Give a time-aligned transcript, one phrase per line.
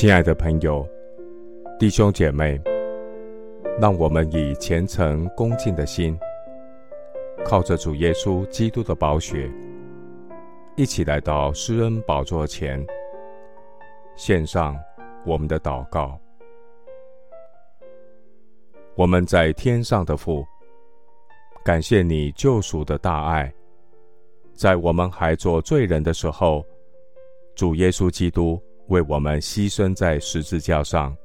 [0.00, 0.88] 亲爱的朋友、
[1.78, 2.58] 弟兄姐妹，
[3.78, 6.18] 让我们以虔诚恭敬的心，
[7.44, 9.52] 靠着主耶稣基督的宝血，
[10.74, 12.82] 一起来到施恩宝座前，
[14.16, 14.74] 献上
[15.26, 16.18] 我们的祷告。
[18.94, 20.46] 我们在天上的父，
[21.62, 23.52] 感谢你救赎的大爱，
[24.54, 26.64] 在我们还做罪人的时候，
[27.54, 28.58] 主耶稣基督
[28.90, 31.16] 为我们牺牲在十字架上，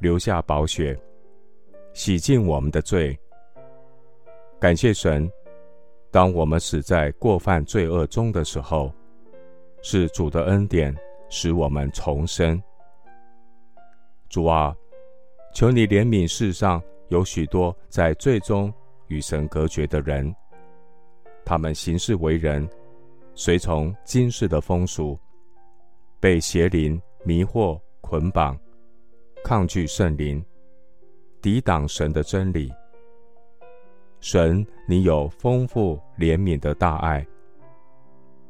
[0.00, 0.98] 留下宝血，
[1.92, 3.16] 洗净我们的罪。
[4.58, 5.30] 感谢神，
[6.10, 8.92] 当我们死在过犯罪恶中的时候，
[9.80, 10.92] 是主的恩典
[11.28, 12.60] 使我们重生。
[14.28, 14.74] 主啊。
[15.54, 18.70] 求你怜悯世上有许多在罪中
[19.06, 20.34] 与神隔绝的人，
[21.46, 22.68] 他们行事为人，
[23.34, 25.18] 随从今世的风俗，
[26.20, 28.58] 被邪灵迷惑捆绑，
[29.44, 30.44] 抗拒圣灵，
[31.40, 32.72] 抵挡神的真理。
[34.20, 37.26] 神，你有丰富怜悯的大爱。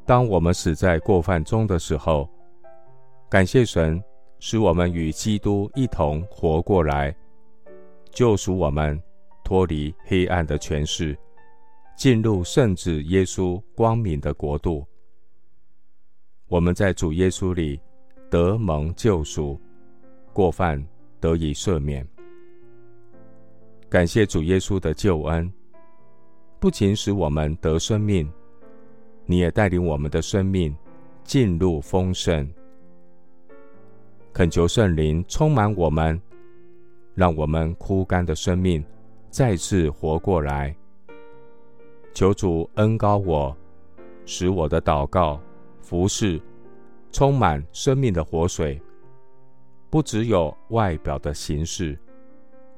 [0.05, 2.29] 当我们死在过犯中的时候，
[3.29, 4.03] 感谢神。
[4.39, 7.11] 使我们与基督一同活过来，
[8.11, 9.01] 救赎我们
[9.43, 11.17] 脱离黑暗的权势，
[11.97, 14.85] 进入圣子耶稣光明的国度。
[16.47, 17.77] 我们在主耶稣里
[18.29, 19.59] 得蒙救赎，
[20.31, 20.81] 过犯
[21.19, 22.07] 得以赦免。
[23.89, 25.51] 感谢主耶稣的救恩，
[26.57, 28.31] 不仅使我们得生命，
[29.25, 30.73] 你也带领我们的生命
[31.23, 32.49] 进入丰盛。
[34.31, 36.19] 恳求圣灵充满我们，
[37.13, 38.81] 让我们枯干的生命
[39.29, 40.73] 再次活过来。
[42.13, 43.55] 求主恩高我，
[44.25, 45.41] 使我的祷告、
[45.87, 46.37] 服饰
[47.13, 48.77] 充满生命的活水，
[49.89, 51.97] 不只有外表的形式，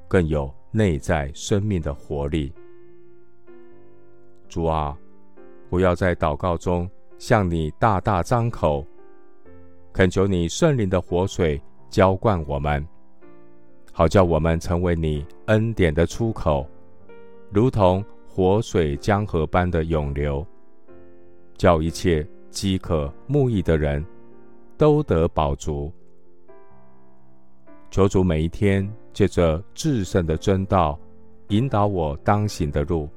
[0.07, 2.53] 更有内在生命的活力。
[4.47, 4.95] 主啊，
[5.71, 6.87] 我要在祷告中
[7.17, 8.85] 向你大大张口。
[9.91, 11.59] 恳求你圣灵的活水
[11.89, 12.87] 浇灌我们，
[13.91, 16.69] 好叫我们成为你恩典的出口，
[17.51, 20.45] 如同活水江河般的涌流，
[21.57, 24.05] 叫一切饥渴慕义的人
[24.77, 25.91] 都得饱足。
[27.91, 30.99] 求主每一天借着至圣的真道
[31.49, 33.09] 引导我当行的路。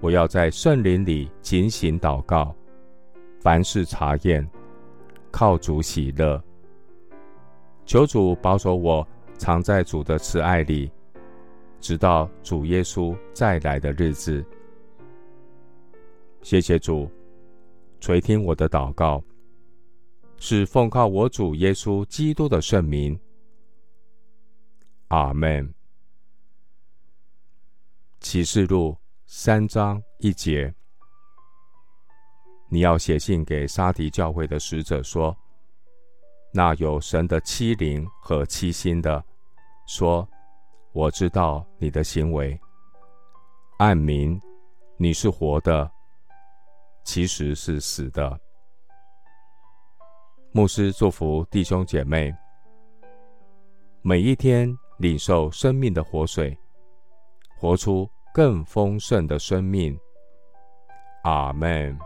[0.00, 2.54] 我要在圣灵里警醒祷告，
[3.40, 4.48] 凡事查验。
[5.32, 6.42] 靠主喜乐，
[7.84, 10.90] 求主保守我藏在主的慈爱里，
[11.78, 14.42] 直到主耶稣再来的日子。
[16.40, 17.10] 谢谢主
[18.00, 19.22] 垂听我的祷告，
[20.38, 23.18] 是奉靠我主耶稣基督的圣名。
[25.08, 25.72] 阿门。
[28.20, 28.96] 启示录
[29.26, 30.74] 三章一节。
[32.68, 35.36] 你要写信给撒狄教会的使者说
[36.52, 39.24] ：“那有神的七灵和七心的，
[39.86, 40.28] 说，
[40.92, 42.58] 我知道你的行为，
[43.78, 44.40] 暗明
[44.96, 45.88] 你是活的，
[47.06, 48.38] 其实是死的。”
[50.52, 52.34] 牧师祝福弟兄姐妹，
[54.02, 54.68] 每一天
[54.98, 56.56] 领受生命的活水，
[57.58, 59.96] 活出更丰盛的生命。
[61.24, 61.96] 阿门。